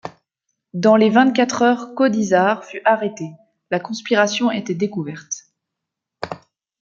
Dans 0.73 0.95
les 0.95 1.11
vingt-quatre 1.11 1.61
heures 1.61 1.93
Gaudissart 1.93 2.63
fut 2.65 2.81
arrêté: 2.85 3.29
la 3.69 3.79
conspiration 3.79 4.49
était 4.49 4.73
découverte. 4.73 5.43